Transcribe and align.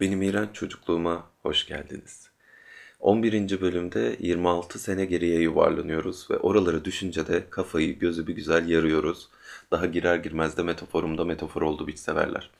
Benim 0.00 0.22
iğrenç 0.22 0.48
çocukluğuma 0.52 1.30
hoş 1.42 1.66
geldiniz. 1.66 2.28
11. 3.00 3.60
bölümde 3.60 4.16
26 4.18 4.78
sene 4.78 5.04
geriye 5.04 5.40
yuvarlanıyoruz 5.40 6.30
ve 6.30 6.36
oraları 6.36 6.84
düşünce 6.84 7.26
de 7.26 7.44
kafayı 7.50 7.98
gözü 7.98 8.26
bir 8.26 8.34
güzel 8.34 8.68
yarıyoruz. 8.68 9.28
Daha 9.70 9.86
girer 9.86 10.16
girmez 10.16 10.56
de 10.56 10.62
metaforumda 10.62 11.24
metafor 11.24 11.62
oldu 11.62 11.86
biç 11.86 11.98
severler. 11.98 12.50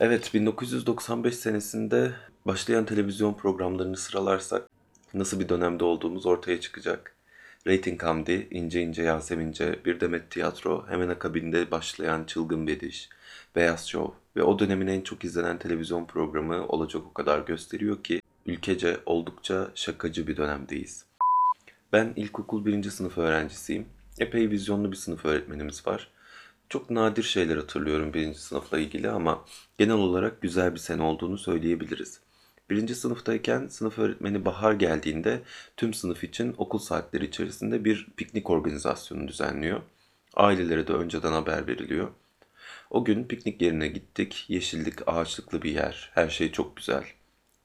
Evet 0.00 0.34
1995 0.34 1.36
senesinde 1.36 2.12
başlayan 2.46 2.84
televizyon 2.84 3.34
programlarını 3.34 3.96
sıralarsak 3.96 4.68
nasıl 5.14 5.40
bir 5.40 5.48
dönemde 5.48 5.84
olduğumuz 5.84 6.26
ortaya 6.26 6.60
çıkacak. 6.60 7.14
Rating 7.66 8.02
Hamdi, 8.02 8.48
İnce 8.50 8.82
İnce 8.82 9.02
Yasemince, 9.02 9.84
Bir 9.84 10.00
Demet 10.00 10.30
Tiyatro, 10.30 10.86
hemen 10.88 11.08
akabinde 11.08 11.70
başlayan 11.70 12.24
Çılgın 12.24 12.66
Bediş, 12.66 13.08
Beyaz 13.56 13.88
Show 13.88 14.21
ve 14.36 14.42
o 14.42 14.58
dönemin 14.58 14.86
en 14.86 15.00
çok 15.00 15.24
izlenen 15.24 15.58
televizyon 15.58 16.04
programı 16.04 16.66
olacak 16.66 17.02
o 17.10 17.12
kadar 17.12 17.40
gösteriyor 17.40 18.02
ki 18.04 18.20
ülkece 18.46 19.00
oldukça 19.06 19.70
şakacı 19.74 20.26
bir 20.26 20.36
dönemdeyiz. 20.36 21.04
Ben 21.92 22.12
ilkokul 22.16 22.66
birinci 22.66 22.90
sınıf 22.90 23.18
öğrencisiyim. 23.18 23.86
Epey 24.18 24.50
vizyonlu 24.50 24.92
bir 24.92 24.96
sınıf 24.96 25.24
öğretmenimiz 25.24 25.86
var. 25.86 26.08
Çok 26.68 26.90
nadir 26.90 27.22
şeyler 27.22 27.56
hatırlıyorum 27.56 28.14
birinci 28.14 28.38
sınıfla 28.38 28.78
ilgili 28.78 29.10
ama 29.10 29.44
genel 29.78 29.94
olarak 29.94 30.40
güzel 30.40 30.74
bir 30.74 30.78
sene 30.78 31.02
olduğunu 31.02 31.38
söyleyebiliriz. 31.38 32.20
Birinci 32.70 32.94
sınıftayken 32.94 33.66
sınıf 33.66 33.98
öğretmeni 33.98 34.44
bahar 34.44 34.72
geldiğinde 34.72 35.42
tüm 35.76 35.94
sınıf 35.94 36.24
için 36.24 36.54
okul 36.58 36.78
saatleri 36.78 37.24
içerisinde 37.24 37.84
bir 37.84 38.08
piknik 38.16 38.50
organizasyonu 38.50 39.28
düzenliyor. 39.28 39.80
Ailelere 40.34 40.86
de 40.86 40.92
önceden 40.92 41.32
haber 41.32 41.66
veriliyor. 41.66 42.08
O 42.92 43.04
gün 43.04 43.24
piknik 43.24 43.62
yerine 43.62 43.88
gittik. 43.88 44.44
Yeşillik, 44.48 45.08
ağaçlıklı 45.08 45.62
bir 45.62 45.74
yer. 45.74 46.10
Her 46.14 46.28
şey 46.28 46.52
çok 46.52 46.76
güzel. 46.76 47.04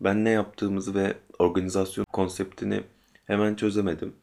Ben 0.02 0.25
ne 0.25 0.30
yaptığımızı 0.30 0.95
ve 0.95 1.14
organizasyon 1.39 2.06
konseptini 2.14 2.84
hemen 3.25 3.56
çözemedim. 3.56 4.16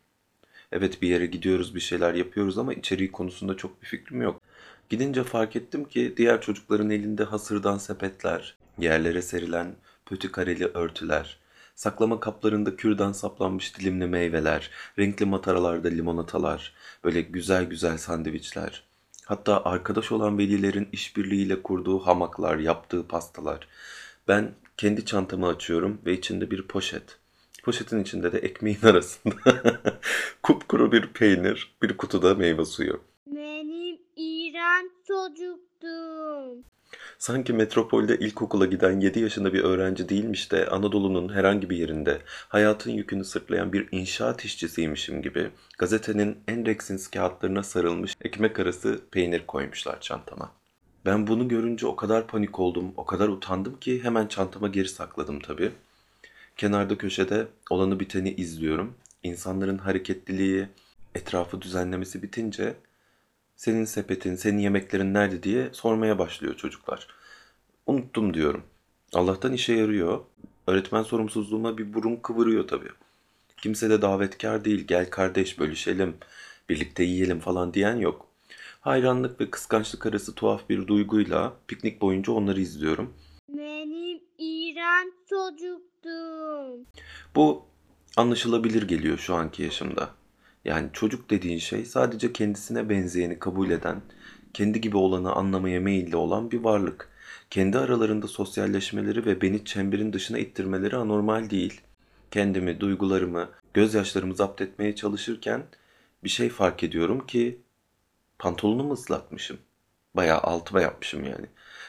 Evet 0.72 1.02
bir 1.02 1.08
yere 1.08 1.26
gidiyoruz, 1.26 1.74
bir 1.74 1.80
şeyler 1.80 2.14
yapıyoruz 2.14 2.58
ama 2.58 2.74
içeriği 2.74 3.12
konusunda 3.12 3.56
çok 3.56 3.82
bir 3.82 3.86
fikrim 3.86 4.22
yok. 4.22 4.42
Gidince 4.88 5.24
fark 5.24 5.56
ettim 5.56 5.84
ki 5.84 6.14
diğer 6.16 6.40
çocukların 6.40 6.90
elinde 6.90 7.24
hasırdan 7.24 7.78
sepetler, 7.78 8.56
yerlere 8.78 9.22
serilen 9.22 9.74
pötü 10.06 10.32
kareli 10.32 10.66
örtüler, 10.66 11.38
saklama 11.74 12.20
kaplarında 12.20 12.76
kürdan 12.76 13.12
saplanmış 13.12 13.78
dilimli 13.78 14.06
meyveler, 14.06 14.70
renkli 14.98 15.26
mataralarda 15.26 15.88
limonatalar, 15.88 16.74
böyle 17.04 17.20
güzel 17.20 17.64
güzel 17.64 17.98
sandviçler. 17.98 18.93
Hatta 19.24 19.64
arkadaş 19.64 20.12
olan 20.12 20.38
velilerin 20.38 20.88
işbirliğiyle 20.92 21.62
kurduğu 21.62 21.98
hamaklar, 21.98 22.58
yaptığı 22.58 23.08
pastalar. 23.08 23.68
Ben 24.28 24.54
kendi 24.76 25.04
çantamı 25.04 25.48
açıyorum 25.48 26.00
ve 26.06 26.12
içinde 26.12 26.50
bir 26.50 26.62
poşet. 26.62 27.18
Poşetin 27.62 28.02
içinde 28.02 28.32
de 28.32 28.38
ekmeğin 28.38 28.78
arasında 28.82 29.62
kupkuru 30.42 30.92
bir 30.92 31.06
peynir, 31.06 31.76
bir 31.82 31.96
kutuda 31.96 32.34
meyve 32.34 32.64
suyu. 32.64 33.00
Benim 33.26 33.98
iğrenç 34.16 34.90
çocuktum. 35.06 36.64
Sanki 37.24 37.52
metropolde 37.52 38.18
ilkokula 38.18 38.66
giden 38.66 39.00
7 39.00 39.20
yaşında 39.20 39.52
bir 39.52 39.64
öğrenci 39.64 40.08
değilmiş 40.08 40.52
de 40.52 40.66
Anadolu'nun 40.66 41.34
herhangi 41.34 41.70
bir 41.70 41.76
yerinde 41.76 42.18
hayatın 42.48 42.90
yükünü 42.90 43.24
sırtlayan 43.24 43.72
bir 43.72 43.88
inşaat 43.92 44.44
işçisiymişim 44.44 45.22
gibi 45.22 45.50
gazetenin 45.78 46.38
en 46.48 46.66
reksins 46.66 47.10
kağıtlarına 47.10 47.62
sarılmış 47.62 48.16
ekmek 48.24 48.58
arası 48.58 49.00
peynir 49.10 49.46
koymuşlar 49.46 50.00
çantama. 50.00 50.52
Ben 51.06 51.26
bunu 51.26 51.48
görünce 51.48 51.86
o 51.86 51.96
kadar 51.96 52.26
panik 52.26 52.60
oldum, 52.60 52.92
o 52.96 53.04
kadar 53.04 53.28
utandım 53.28 53.80
ki 53.80 54.04
hemen 54.04 54.26
çantama 54.26 54.68
geri 54.68 54.88
sakladım 54.88 55.40
tabii. 55.40 55.72
Kenarda 56.56 56.98
köşede 56.98 57.46
olanı 57.70 58.00
biteni 58.00 58.30
izliyorum. 58.34 58.94
İnsanların 59.22 59.78
hareketliliği, 59.78 60.66
etrafı 61.14 61.62
düzenlemesi 61.62 62.22
bitince 62.22 62.74
senin 63.56 63.84
sepetin, 63.84 64.34
senin 64.34 64.58
yemeklerin 64.58 65.14
nerede 65.14 65.42
diye 65.42 65.68
sormaya 65.72 66.18
başlıyor 66.18 66.56
çocuklar. 66.56 67.08
Unuttum 67.86 68.34
diyorum. 68.34 68.64
Allah'tan 69.14 69.52
işe 69.52 69.72
yarıyor. 69.72 70.20
Öğretmen 70.66 71.02
sorumsuzluğuma 71.02 71.78
bir 71.78 71.94
burun 71.94 72.16
kıvırıyor 72.16 72.68
tabii. 72.68 72.90
Kimse 73.56 73.90
de 73.90 74.02
davetkar 74.02 74.64
değil. 74.64 74.86
Gel 74.86 75.10
kardeş 75.10 75.58
bölüşelim, 75.58 76.16
birlikte 76.68 77.02
yiyelim 77.04 77.40
falan 77.40 77.74
diyen 77.74 77.96
yok. 77.96 78.26
Hayranlık 78.80 79.40
ve 79.40 79.50
kıskançlık 79.50 80.06
arası 80.06 80.34
tuhaf 80.34 80.68
bir 80.68 80.86
duyguyla 80.86 81.52
piknik 81.66 82.00
boyunca 82.00 82.32
onları 82.32 82.60
izliyorum. 82.60 83.14
Benim 83.48 84.20
iğrenç 84.38 85.12
çocuktum. 85.28 86.86
Bu 87.36 87.64
anlaşılabilir 88.16 88.82
geliyor 88.82 89.18
şu 89.18 89.34
anki 89.34 89.62
yaşımda. 89.62 90.10
Yani 90.64 90.88
çocuk 90.92 91.30
dediğin 91.30 91.58
şey 91.58 91.84
sadece 91.84 92.32
kendisine 92.32 92.88
benzeyeni 92.88 93.38
kabul 93.38 93.70
eden, 93.70 94.02
kendi 94.54 94.80
gibi 94.80 94.96
olanı 94.96 95.32
anlamaya 95.32 95.80
meyilli 95.80 96.16
olan 96.16 96.50
bir 96.50 96.60
varlık. 96.60 97.08
Kendi 97.50 97.78
aralarında 97.78 98.28
sosyalleşmeleri 98.28 99.26
ve 99.26 99.40
beni 99.40 99.64
çemberin 99.64 100.12
dışına 100.12 100.38
ittirmeleri 100.38 100.96
anormal 100.96 101.50
değil. 101.50 101.80
Kendimi, 102.30 102.80
duygularımı, 102.80 103.50
gözyaşlarımı 103.74 104.34
zapt 104.34 104.60
etmeye 104.60 104.94
çalışırken 104.94 105.62
bir 106.24 106.28
şey 106.28 106.48
fark 106.48 106.84
ediyorum 106.84 107.26
ki 107.26 107.60
pantolonumu 108.38 108.92
ıslatmışım. 108.92 109.58
Bayağı 110.14 110.38
altıma 110.38 110.80
yapmışım 110.80 111.24
yani. 111.24 111.46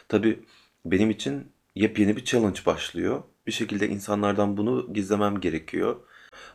Tabii 0.08 0.40
benim 0.86 1.10
için 1.10 1.52
yepyeni 1.76 2.18
bir 2.18 2.26
challenge 2.26 2.60
başlıyor. 2.66 3.24
Bir 3.48 3.52
şekilde 3.52 3.90
insanlardan 3.90 4.58
bunu 4.58 4.94
gizlemem 4.94 5.40
gerekiyor. 5.40 5.96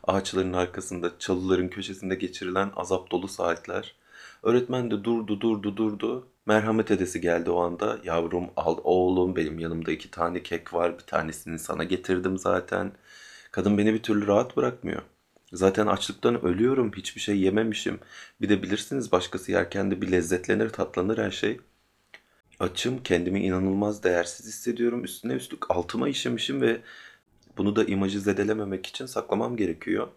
Ağaçların 0.05 0.53
arkasında, 0.53 1.11
çalıların 1.19 1.69
köşesinde 1.69 2.15
geçirilen 2.15 2.73
azap 2.77 3.11
dolu 3.11 3.29
saatler. 3.29 3.95
Öğretmen 4.43 4.91
de 4.91 5.05
durdu, 5.05 5.41
durdu, 5.41 5.77
durdu. 5.77 6.29
Merhamet 6.47 6.91
edesi 6.91 7.21
geldi 7.21 7.51
o 7.51 7.61
anda. 7.61 7.99
Yavrum 8.05 8.51
al 8.57 8.79
oğlum 8.85 9.37
benim 9.37 9.59
yanımda 9.59 9.93
iki 9.93 10.11
tane 10.11 10.43
kek 10.43 10.75
var. 10.75 10.99
Bir 10.99 11.05
tanesini 11.05 11.59
sana 11.59 11.85
getirdim 11.85 12.39
zaten. 12.39 12.93
Kadın 13.53 13.79
beni 13.79 13.95
bir 13.95 14.03
türlü 14.03 14.27
rahat 14.27 14.57
bırakmıyor. 14.57 15.03
Zaten 15.53 15.87
açlıktan 15.87 16.45
ölüyorum. 16.45 16.93
Hiçbir 16.97 17.21
şey 17.21 17.41
yememişim. 17.41 18.01
Bir 18.41 18.49
de 18.49 18.63
bilirsiniz 18.63 19.13
başkası 19.13 19.53
yerken 19.53 19.91
de 19.91 20.03
bir 20.03 20.13
lezzetlenir, 20.13 20.69
tatlanır 20.69 21.19
her 21.19 21.31
şey. 21.31 21.61
Açım, 22.61 23.03
kendimi 23.03 23.41
inanılmaz 23.41 24.03
değersiz 24.03 24.47
hissediyorum. 24.47 25.05
Üstüne 25.05 25.33
üstlük 25.33 25.71
altıma 25.71 26.09
işemişim 26.09 26.61
ve 26.61 26.81
bunu 27.61 27.77
da 27.77 27.85
imajı 27.85 28.21
zedelememek 28.21 28.87
için 28.87 29.07
saklamam 29.07 29.57
gerekiyor. 29.57 30.09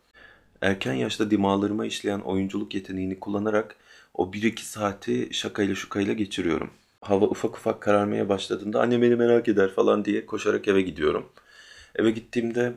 Erken 0.62 0.94
yaşta 0.94 1.32
dimağlarıma 1.32 1.86
işleyen 1.86 2.20
oyunculuk 2.20 2.76
yeteneğini 2.76 3.20
kullanarak 3.20 3.76
o 4.14 4.32
1-2 4.32 4.60
saati 4.62 5.30
şakayla 5.34 5.76
şukayla 5.76 6.14
geçiriyorum. 6.14 6.70
Hava 7.02 7.26
ufak 7.26 7.56
ufak 7.58 7.82
kararmaya 7.82 8.30
başladığında 8.30 8.82
annem 8.82 9.02
beni 9.02 9.16
merak 9.16 9.48
eder 9.48 9.72
falan 9.72 10.06
diye 10.06 10.26
koşarak 10.26 10.68
eve 10.68 10.82
gidiyorum. 10.82 11.26
Eve 11.96 12.12
gittiğimde 12.12 12.74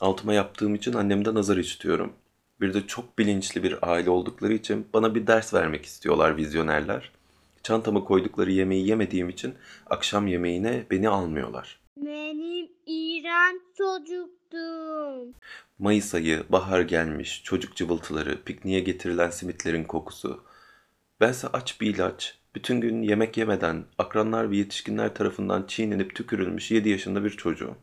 altıma 0.00 0.34
yaptığım 0.34 0.74
için 0.74 0.92
annemden 0.92 1.34
nazar 1.34 1.56
işitiyorum. 1.56 2.12
Bir 2.60 2.74
de 2.74 2.86
çok 2.86 3.18
bilinçli 3.18 3.62
bir 3.62 3.90
aile 3.90 4.10
oldukları 4.10 4.52
için 4.52 4.86
bana 4.94 5.14
bir 5.14 5.26
ders 5.26 5.54
vermek 5.54 5.84
istiyorlar 5.84 6.36
vizyonerler. 6.36 7.10
Çantama 7.62 8.04
koydukları 8.04 8.50
yemeği 8.52 8.88
yemediğim 8.88 9.28
için 9.28 9.54
akşam 9.86 10.26
yemeğine 10.26 10.86
beni 10.90 11.08
almıyorlar. 11.08 11.80
Benim 11.96 12.68
iğrenç 12.90 13.62
çocuktum. 13.78 15.34
Mayıs 15.78 16.14
ayı, 16.14 16.44
bahar 16.48 16.80
gelmiş, 16.80 17.42
çocuk 17.44 17.76
cıvıltıları, 17.76 18.44
pikniğe 18.44 18.80
getirilen 18.80 19.30
simitlerin 19.30 19.84
kokusu. 19.84 20.44
Bense 21.20 21.48
aç 21.48 21.80
bir 21.80 21.94
ilaç, 21.94 22.38
bütün 22.54 22.80
gün 22.80 23.02
yemek 23.02 23.36
yemeden 23.36 23.84
akranlar 23.98 24.50
ve 24.50 24.56
yetişkinler 24.56 25.14
tarafından 25.14 25.66
çiğnenip 25.66 26.14
tükürülmüş 26.14 26.70
7 26.70 26.88
yaşında 26.88 27.24
bir 27.24 27.30
çocuğum. 27.30 27.76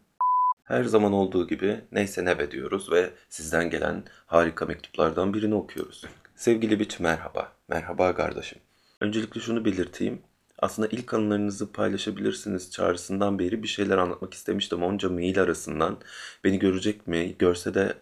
Her 0.64 0.84
zaman 0.84 1.14
olduğu 1.14 1.48
gibi 1.48 1.82
neyse 1.92 2.26
ne 2.26 2.52
diyoruz 2.52 2.92
ve 2.92 3.10
sizden 3.30 3.70
gelen 3.70 4.04
harika 4.26 4.66
mektuplardan 4.66 5.34
birini 5.34 5.56
okuyoruz. 5.56 6.06
Sevgili 6.36 6.80
Biç 6.80 7.00
merhaba, 7.00 7.54
merhaba 7.68 8.16
kardeşim. 8.16 8.60
Öncelikle 9.02 9.42
şunu 9.42 9.66
belirteyim. 9.66 10.22
Aslında 10.60 10.88
ilk 10.92 11.14
anılarınızı 11.14 11.72
paylaşabilirsiniz 11.72 12.72
çağrısından 12.72 13.40
beri 13.40 13.64
bir 13.64 13.68
şeyler 13.68 13.98
anlatmak 13.98 14.34
istemiştim. 14.34 14.84
Onca 14.84 15.10
mail 15.10 15.42
arasından 15.42 15.98
beni 16.44 16.60
görecek 16.60 17.08
mi, 17.08 17.36
görse 17.40 17.74
de 17.74 17.94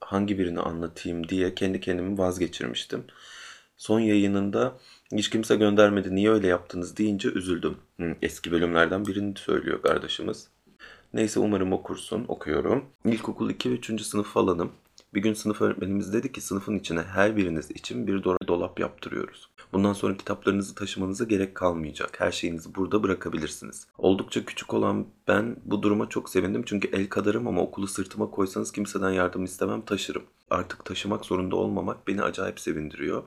hangi 0.00 0.38
birini 0.38 0.60
anlatayım 0.60 1.28
diye 1.28 1.54
kendi 1.54 1.80
kendimi 1.80 2.18
vazgeçirmiştim. 2.18 3.04
Son 3.76 4.00
yayınında 4.00 4.78
hiç 5.12 5.30
kimse 5.30 5.56
göndermedi 5.56 6.14
niye 6.14 6.30
öyle 6.30 6.46
yaptınız 6.46 6.96
deyince 6.96 7.28
üzüldüm. 7.28 7.76
Hı, 8.00 8.16
eski 8.22 8.52
bölümlerden 8.52 9.06
birini 9.06 9.38
söylüyor 9.38 9.82
kardeşimiz. 9.82 10.48
Neyse 11.14 11.40
umarım 11.40 11.72
okursun, 11.72 12.24
okuyorum. 12.28 12.84
İlkokul 13.04 13.50
2 13.50 13.70
ve 13.70 13.74
3. 13.74 14.02
sınıf 14.02 14.26
falanım. 14.26 14.72
Bir 15.14 15.22
gün 15.22 15.34
sınıf 15.34 15.60
öğretmenimiz 15.62 16.12
dedi 16.12 16.32
ki 16.32 16.40
sınıfın 16.40 16.78
içine 16.78 17.02
her 17.02 17.36
biriniz 17.36 17.70
için 17.70 18.06
bir 18.06 18.22
do- 18.22 18.48
dolap 18.48 18.80
yaptırıyoruz. 18.80 19.48
Bundan 19.72 19.92
sonra 19.92 20.16
kitaplarınızı 20.16 20.74
taşımanıza 20.74 21.24
gerek 21.24 21.54
kalmayacak. 21.54 22.20
Her 22.20 22.32
şeyinizi 22.32 22.74
burada 22.74 23.02
bırakabilirsiniz. 23.02 23.86
Oldukça 23.98 24.44
küçük 24.44 24.74
olan 24.74 25.06
ben 25.28 25.56
bu 25.64 25.82
duruma 25.82 26.08
çok 26.08 26.28
sevindim 26.28 26.62
çünkü 26.66 26.88
el 26.92 27.08
kadarım 27.08 27.46
ama 27.46 27.62
okulu 27.62 27.86
sırtıma 27.86 28.30
koysanız 28.30 28.72
kimseden 28.72 29.10
yardım 29.10 29.44
istemem 29.44 29.82
taşırım. 29.82 30.22
Artık 30.50 30.84
taşımak 30.84 31.24
zorunda 31.24 31.56
olmamak 31.56 32.08
beni 32.08 32.22
acayip 32.22 32.60
sevindiriyor. 32.60 33.22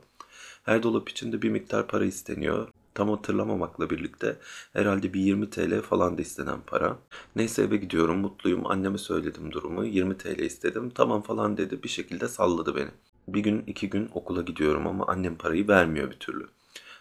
Her 0.63 0.83
dolap 0.83 1.09
içinde 1.09 1.41
bir 1.41 1.49
miktar 1.49 1.87
para 1.87 2.05
isteniyor. 2.05 2.67
Tam 2.95 3.09
hatırlamamakla 3.09 3.89
birlikte 3.89 4.37
herhalde 4.73 5.13
bir 5.13 5.19
20 5.19 5.49
TL 5.49 5.81
falan 5.81 6.17
da 6.17 6.21
istenen 6.21 6.59
para. 6.67 6.97
Neyse 7.35 7.63
eve 7.63 7.77
gidiyorum 7.77 8.17
mutluyum. 8.17 8.67
Anneme 8.67 8.97
söyledim 8.97 9.51
durumu. 9.51 9.85
20 9.85 10.17
TL 10.17 10.39
istedim. 10.39 10.89
Tamam 10.95 11.21
falan 11.21 11.57
dedi. 11.57 11.83
Bir 11.83 11.89
şekilde 11.89 12.27
salladı 12.27 12.75
beni. 12.75 12.89
Bir 13.27 13.39
gün 13.39 13.63
iki 13.67 13.89
gün 13.89 14.09
okula 14.13 14.41
gidiyorum 14.41 14.87
ama 14.87 15.07
annem 15.07 15.35
parayı 15.35 15.67
vermiyor 15.67 16.11
bir 16.11 16.19
türlü. 16.19 16.47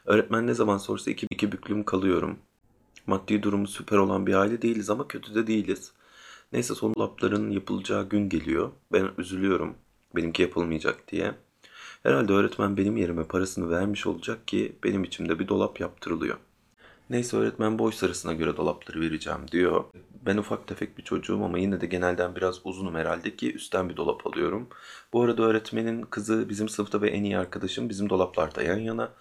Öğretmen 0.07 0.47
ne 0.47 0.55
zaman 0.55 0.79
sorsa 0.79 1.11
iki, 1.11 1.27
iki 1.31 1.53
büklüm 1.53 1.85
kalıyorum. 1.85 2.39
Maddi 3.07 3.43
durumu 3.43 3.67
süper 3.67 3.99
olan 3.99 4.27
bir 4.27 4.35
aile 4.35 4.63
değiliz 4.63 4.91
ama 4.91 5.09
kötü 5.09 5.35
de 5.35 5.47
değiliz. 5.47 5.93
Neyse 6.53 6.75
son 6.75 6.95
dolapların 6.95 7.51
yapılacağı 7.51 8.09
gün 8.09 8.29
geliyor. 8.29 8.71
Ben 8.93 9.11
üzülüyorum 9.19 9.75
benimki 10.17 10.43
yapılmayacak 10.43 11.09
diye. 11.09 11.35
Herhalde 12.05 12.33
öğretmen 12.33 12.77
benim 12.77 12.97
yerime 12.97 13.25
parasını 13.25 13.71
vermiş 13.71 14.07
olacak 14.07 14.49
ki 14.49 14.77
benim 14.85 15.05
içimde 15.05 15.39
bir 15.39 15.49
dolap 15.49 15.81
yaptırılıyor. 15.81 16.37
Neyse 17.11 17.37
öğretmen 17.37 17.79
boy 17.79 17.93
sarısına 17.93 18.33
göre 18.33 18.57
dolapları 18.57 19.01
vereceğim 19.01 19.39
diyor. 19.53 19.85
Ben 20.27 20.37
ufak 20.37 20.67
tefek 20.67 20.99
bir 20.99 21.03
çocuğum 21.03 21.45
ama 21.45 21.59
yine 21.59 21.81
de 21.81 21.87
genelden 21.87 22.37
biraz 22.37 22.61
uzunum 22.65 22.95
herhalde 22.95 23.37
ki 23.37 23.55
üstten 23.55 23.89
bir 23.89 23.97
dolap 23.97 24.27
alıyorum. 24.27 24.69
Bu 25.13 25.23
arada 25.23 25.43
öğretmenin 25.43 26.03
kızı 26.03 26.49
bizim 26.49 26.69
sınıfta 26.69 27.03
ve 27.03 27.11
en 27.11 27.25
iyi 27.25 27.39
arkadaşım 27.39 27.89
bizim 27.89 28.11
dolaplarda 28.11 28.63
yan 28.63 28.79
yana. 28.79 29.13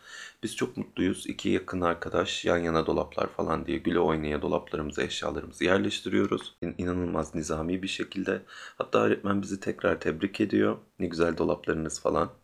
Biz 0.44 0.56
çok 0.56 0.78
mutluyuz. 0.78 1.28
İki 1.28 1.50
yakın 1.50 1.82
arkadaş 1.82 2.46
yan 2.46 2.58
yana 2.58 2.86
dolaplar 2.86 3.28
falan 3.28 3.66
diye 3.66 3.78
güle 3.78 4.00
oynaya 4.00 4.42
dolaplarımıza 4.42 5.04
eşyalarımızı 5.04 5.64
yerleştiriyoruz. 5.64 6.56
İnanılmaz 6.78 7.36
nizami 7.36 7.84
bir 7.84 7.88
şekilde. 7.88 8.42
Hatta 8.78 9.00
öğretmen 9.00 9.42
bizi 9.42 9.60
tekrar 9.60 10.00
tebrik 10.00 10.42
ediyor. 10.42 10.78
Ne 11.00 11.08
güzel 11.08 11.38
dolaplarınız 11.38 12.02
falan. 12.02 12.43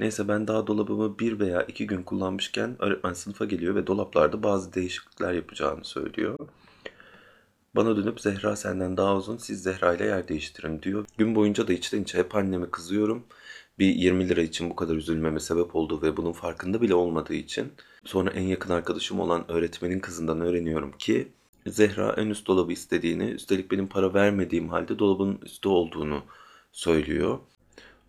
Neyse 0.00 0.28
ben 0.28 0.48
daha 0.48 0.66
dolabımı 0.66 1.18
bir 1.18 1.38
veya 1.38 1.62
iki 1.62 1.86
gün 1.86 2.02
kullanmışken 2.02 2.76
öğretmen 2.78 3.12
sınıfa 3.12 3.44
geliyor 3.44 3.74
ve 3.74 3.86
dolaplarda 3.86 4.42
bazı 4.42 4.74
değişiklikler 4.74 5.32
yapacağını 5.32 5.84
söylüyor. 5.84 6.38
Bana 7.76 7.96
dönüp 7.96 8.20
Zehra 8.20 8.56
senden 8.56 8.96
daha 8.96 9.16
uzun 9.16 9.36
siz 9.36 9.62
Zehra 9.62 9.94
ile 9.94 10.04
yer 10.04 10.28
değiştirin 10.28 10.82
diyor. 10.82 11.06
Gün 11.18 11.34
boyunca 11.34 11.68
da 11.68 11.72
içten 11.72 12.02
içe 12.02 12.18
hep 12.18 12.34
anneme 12.34 12.70
kızıyorum. 12.70 13.24
Bir 13.78 13.86
20 13.94 14.28
lira 14.28 14.42
için 14.42 14.70
bu 14.70 14.76
kadar 14.76 14.94
üzülmeme 14.94 15.40
sebep 15.40 15.76
oldu 15.76 16.02
ve 16.02 16.16
bunun 16.16 16.32
farkında 16.32 16.82
bile 16.82 16.94
olmadığı 16.94 17.34
için. 17.34 17.72
Sonra 18.04 18.30
en 18.30 18.42
yakın 18.42 18.70
arkadaşım 18.70 19.20
olan 19.20 19.50
öğretmenin 19.50 20.00
kızından 20.00 20.40
öğreniyorum 20.40 20.92
ki 20.98 21.28
Zehra 21.66 22.14
en 22.18 22.26
üst 22.26 22.46
dolabı 22.46 22.72
istediğini, 22.72 23.24
üstelik 23.24 23.70
benim 23.70 23.86
para 23.86 24.14
vermediğim 24.14 24.68
halde 24.68 24.98
dolabın 24.98 25.38
üstü 25.42 25.68
olduğunu 25.68 26.22
söylüyor. 26.72 27.38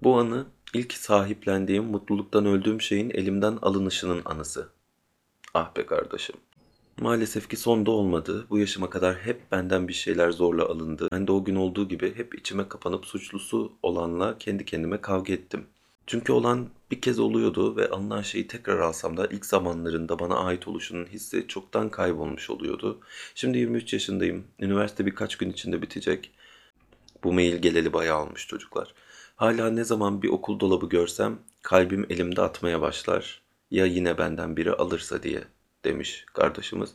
Bu 0.04 0.20
anı 0.20 0.46
ilk 0.76 0.94
sahiplendiğim, 0.94 1.84
mutluluktan 1.84 2.46
öldüğüm 2.46 2.82
şeyin 2.82 3.10
elimden 3.10 3.58
alınışının 3.62 4.22
anısı. 4.26 4.70
Ah 5.54 5.76
be 5.78 5.86
kardeşim. 5.86 6.36
Maalesef 7.02 7.50
ki 7.50 7.58
sonda 7.58 7.92
olmadı. 7.92 8.46
Bu 8.50 8.60
yaşıma 8.60 8.90
kadar 8.90 9.16
hep 9.16 9.52
benden 9.52 9.88
bir 9.88 9.94
şeyler 9.94 10.32
zorla 10.32 10.66
alındı. 10.66 11.08
Ben 11.12 11.28
de 11.28 11.32
o 11.32 11.44
gün 11.44 11.56
olduğu 11.56 11.88
gibi 11.88 12.18
hep 12.18 12.36
içime 12.36 12.68
kapanıp 12.70 13.06
suçlusu 13.06 13.74
olanla 13.84 14.38
kendi 14.38 14.66
kendime 14.66 15.02
kavga 15.02 15.34
ettim. 15.34 15.66
Çünkü 16.08 16.32
olan 16.32 16.70
bir 16.92 17.02
kez 17.02 17.20
oluyordu 17.20 17.76
ve 17.76 17.90
alınan 17.90 18.22
şeyi 18.22 18.48
tekrar 18.48 18.80
alsam 18.80 19.18
da 19.18 19.28
ilk 19.28 19.46
zamanlarında 19.46 20.20
bana 20.20 20.36
ait 20.36 20.68
oluşunun 20.68 21.06
hissi 21.06 21.48
çoktan 21.48 21.90
kaybolmuş 21.90 22.50
oluyordu. 22.50 23.00
Şimdi 23.36 23.58
23 23.58 23.94
yaşındayım. 23.94 24.44
Üniversite 24.60 25.06
birkaç 25.06 25.36
gün 25.36 25.50
içinde 25.50 25.82
bitecek. 25.82 26.32
Bu 27.24 27.34
mail 27.34 27.56
geleli 27.62 27.94
bayağı 27.94 28.22
olmuş 28.22 28.48
çocuklar. 28.48 28.94
Hala 29.36 29.70
ne 29.70 29.84
zaman 29.84 30.22
bir 30.22 30.30
okul 30.30 30.60
dolabı 30.60 30.90
görsem 30.90 31.40
kalbim 31.62 32.06
elimde 32.10 32.42
atmaya 32.42 32.82
başlar. 32.82 33.42
Ya 33.72 33.86
yine 33.86 34.18
benden 34.18 34.58
biri 34.58 34.72
alırsa 34.72 35.24
diye 35.24 35.44
demiş 35.86 36.26
kardeşimiz. 36.34 36.94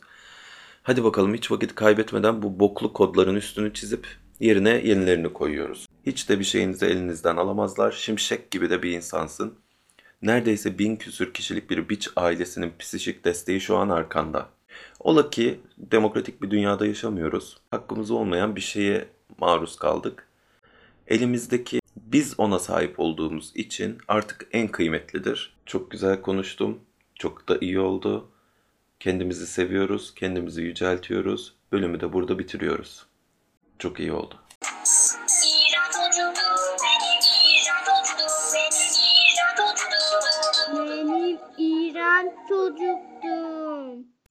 Hadi 0.83 1.03
bakalım 1.03 1.33
hiç 1.33 1.51
vakit 1.51 1.75
kaybetmeden 1.75 2.41
bu 2.41 2.59
boklu 2.59 2.93
kodların 2.93 3.35
üstünü 3.35 3.73
çizip 3.73 4.07
yerine 4.39 4.69
yenilerini 4.69 5.33
koyuyoruz. 5.33 5.87
Hiç 6.05 6.29
de 6.29 6.39
bir 6.39 6.43
şeyinizi 6.43 6.85
elinizden 6.85 7.37
alamazlar. 7.37 7.91
Şimşek 7.91 8.51
gibi 8.51 8.69
de 8.69 8.83
bir 8.83 8.91
insansın. 8.91 9.53
Neredeyse 10.21 10.79
bin 10.79 10.95
küsür 10.95 11.33
kişilik 11.33 11.69
bir 11.69 11.89
biç 11.89 12.09
ailesinin 12.15 12.73
psikik 12.79 13.25
desteği 13.25 13.61
şu 13.61 13.77
an 13.77 13.89
arkanda. 13.89 14.49
Ola 14.99 15.29
ki 15.29 15.59
demokratik 15.77 16.41
bir 16.41 16.51
dünyada 16.51 16.85
yaşamıyoruz. 16.85 17.57
Hakkımız 17.71 18.11
olmayan 18.11 18.55
bir 18.55 18.61
şeye 18.61 19.07
maruz 19.37 19.75
kaldık. 19.75 20.27
Elimizdeki 21.07 21.80
biz 22.11 22.39
ona 22.39 22.59
sahip 22.59 22.99
olduğumuz 22.99 23.51
için 23.55 23.97
artık 24.07 24.47
en 24.51 24.67
kıymetlidir. 24.67 25.57
Çok 25.65 25.91
güzel 25.91 26.21
konuştum. 26.21 26.79
Çok 27.15 27.49
da 27.49 27.57
iyi 27.61 27.79
oldu. 27.79 28.31
Kendimizi 28.99 29.47
seviyoruz, 29.47 30.15
kendimizi 30.15 30.61
yüceltiyoruz. 30.61 31.53
Bölümü 31.71 31.99
de 31.99 32.13
burada 32.13 32.39
bitiriyoruz. 32.39 33.05
Çok 33.79 33.99
iyi 33.99 34.11
oldu. 34.11 34.35